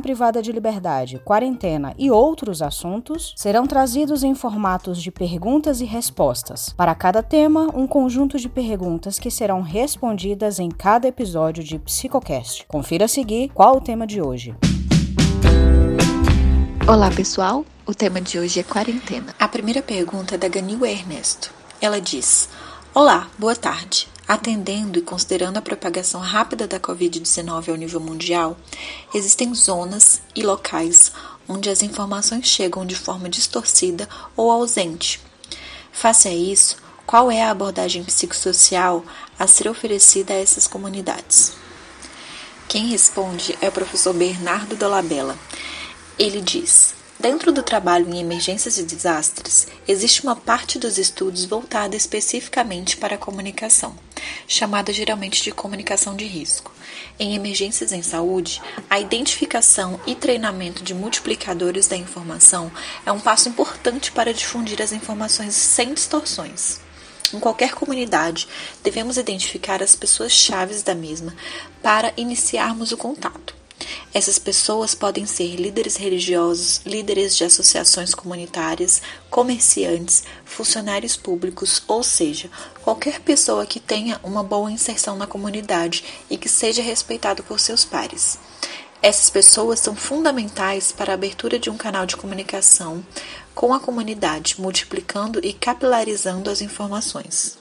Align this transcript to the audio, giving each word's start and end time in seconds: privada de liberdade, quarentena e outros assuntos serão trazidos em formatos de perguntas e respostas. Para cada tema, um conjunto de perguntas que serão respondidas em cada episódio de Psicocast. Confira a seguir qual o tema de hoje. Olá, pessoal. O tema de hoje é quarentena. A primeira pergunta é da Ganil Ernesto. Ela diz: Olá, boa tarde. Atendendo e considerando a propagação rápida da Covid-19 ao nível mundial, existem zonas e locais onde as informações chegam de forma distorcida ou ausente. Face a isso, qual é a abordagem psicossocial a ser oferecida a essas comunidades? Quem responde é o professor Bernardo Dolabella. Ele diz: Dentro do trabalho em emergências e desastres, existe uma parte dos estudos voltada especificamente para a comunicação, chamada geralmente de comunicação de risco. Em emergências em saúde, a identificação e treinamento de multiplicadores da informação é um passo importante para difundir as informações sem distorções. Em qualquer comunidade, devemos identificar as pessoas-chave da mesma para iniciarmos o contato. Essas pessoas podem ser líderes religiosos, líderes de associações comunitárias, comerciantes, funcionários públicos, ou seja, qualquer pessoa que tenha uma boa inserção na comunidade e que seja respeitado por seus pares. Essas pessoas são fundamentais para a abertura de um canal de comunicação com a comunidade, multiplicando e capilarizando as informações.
privada 0.00 0.42
de 0.42 0.52
liberdade, 0.52 1.20
quarentena 1.24 1.94
e 1.96 2.10
outros 2.10 2.60
assuntos 2.60 3.32
serão 3.36 3.66
trazidos 3.66 4.22
em 4.22 4.34
formatos 4.34 5.02
de 5.02 5.10
perguntas 5.10 5.80
e 5.80 5.84
respostas. 5.84 6.74
Para 6.76 6.94
cada 6.94 7.22
tema, 7.22 7.68
um 7.74 7.86
conjunto 7.86 8.38
de 8.38 8.48
perguntas 8.48 9.18
que 9.18 9.30
serão 9.30 9.62
respondidas 9.62 10.58
em 10.58 10.68
cada 10.68 11.08
episódio 11.08 11.64
de 11.64 11.78
Psicocast. 11.78 12.66
Confira 12.66 13.06
a 13.06 13.08
seguir 13.08 13.48
qual 13.54 13.76
o 13.76 13.80
tema 13.80 14.06
de 14.06 14.20
hoje. 14.20 14.54
Olá, 16.86 17.10
pessoal. 17.10 17.64
O 17.86 17.94
tema 17.94 18.20
de 18.20 18.38
hoje 18.38 18.60
é 18.60 18.62
quarentena. 18.62 19.34
A 19.38 19.48
primeira 19.48 19.80
pergunta 19.80 20.34
é 20.34 20.38
da 20.38 20.48
Ganil 20.48 20.84
Ernesto. 20.84 21.52
Ela 21.80 22.00
diz: 22.00 22.48
Olá, 22.92 23.28
boa 23.38 23.54
tarde. 23.54 24.08
Atendendo 24.30 24.96
e 24.96 25.02
considerando 25.02 25.56
a 25.56 25.60
propagação 25.60 26.20
rápida 26.20 26.64
da 26.64 26.78
Covid-19 26.78 27.68
ao 27.68 27.74
nível 27.74 27.98
mundial, 27.98 28.56
existem 29.12 29.52
zonas 29.52 30.22
e 30.36 30.44
locais 30.44 31.10
onde 31.48 31.68
as 31.68 31.82
informações 31.82 32.46
chegam 32.46 32.86
de 32.86 32.94
forma 32.94 33.28
distorcida 33.28 34.08
ou 34.36 34.48
ausente. 34.48 35.20
Face 35.90 36.28
a 36.28 36.32
isso, 36.32 36.76
qual 37.04 37.28
é 37.28 37.42
a 37.42 37.50
abordagem 37.50 38.04
psicossocial 38.04 39.04
a 39.36 39.48
ser 39.48 39.68
oferecida 39.68 40.32
a 40.32 40.36
essas 40.36 40.68
comunidades? 40.68 41.54
Quem 42.68 42.86
responde 42.86 43.58
é 43.60 43.68
o 43.68 43.72
professor 43.72 44.14
Bernardo 44.14 44.76
Dolabella. 44.76 45.36
Ele 46.16 46.40
diz: 46.40 46.94
Dentro 47.20 47.52
do 47.52 47.62
trabalho 47.62 48.08
em 48.08 48.18
emergências 48.18 48.78
e 48.78 48.82
desastres, 48.82 49.66
existe 49.86 50.22
uma 50.22 50.34
parte 50.34 50.78
dos 50.78 50.96
estudos 50.96 51.44
voltada 51.44 51.94
especificamente 51.94 52.96
para 52.96 53.16
a 53.16 53.18
comunicação, 53.18 53.94
chamada 54.48 54.90
geralmente 54.90 55.42
de 55.42 55.52
comunicação 55.52 56.16
de 56.16 56.24
risco. 56.24 56.72
Em 57.18 57.34
emergências 57.34 57.92
em 57.92 58.00
saúde, 58.00 58.62
a 58.88 58.98
identificação 58.98 60.00
e 60.06 60.14
treinamento 60.14 60.82
de 60.82 60.94
multiplicadores 60.94 61.86
da 61.86 61.94
informação 61.94 62.72
é 63.04 63.12
um 63.12 63.20
passo 63.20 63.50
importante 63.50 64.10
para 64.10 64.32
difundir 64.32 64.80
as 64.80 64.90
informações 64.90 65.54
sem 65.54 65.92
distorções. 65.92 66.80
Em 67.34 67.38
qualquer 67.38 67.74
comunidade, 67.74 68.48
devemos 68.82 69.18
identificar 69.18 69.82
as 69.82 69.94
pessoas-chave 69.94 70.82
da 70.82 70.94
mesma 70.94 71.36
para 71.82 72.14
iniciarmos 72.16 72.92
o 72.92 72.96
contato. 72.96 73.59
Essas 74.12 74.38
pessoas 74.38 74.94
podem 74.94 75.24
ser 75.24 75.56
líderes 75.56 75.96
religiosos, 75.96 76.80
líderes 76.84 77.36
de 77.36 77.44
associações 77.44 78.14
comunitárias, 78.14 79.00
comerciantes, 79.30 80.24
funcionários 80.44 81.16
públicos, 81.16 81.82
ou 81.86 82.02
seja, 82.02 82.50
qualquer 82.82 83.20
pessoa 83.20 83.64
que 83.64 83.78
tenha 83.78 84.20
uma 84.22 84.42
boa 84.42 84.70
inserção 84.70 85.16
na 85.16 85.26
comunidade 85.26 86.04
e 86.28 86.36
que 86.36 86.48
seja 86.48 86.82
respeitado 86.82 87.42
por 87.42 87.60
seus 87.60 87.84
pares. 87.84 88.38
Essas 89.02 89.30
pessoas 89.30 89.80
são 89.80 89.96
fundamentais 89.96 90.92
para 90.92 91.12
a 91.12 91.14
abertura 91.14 91.58
de 91.58 91.70
um 91.70 91.76
canal 91.76 92.04
de 92.04 92.16
comunicação 92.16 93.04
com 93.54 93.72
a 93.72 93.80
comunidade, 93.80 94.56
multiplicando 94.58 95.40
e 95.42 95.52
capilarizando 95.52 96.50
as 96.50 96.60
informações. 96.60 97.59